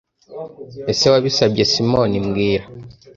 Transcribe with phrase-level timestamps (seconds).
[0.91, 2.65] Ese Wabisabye Simoni mbwira